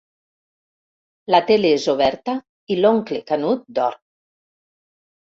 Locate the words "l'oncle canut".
2.79-3.63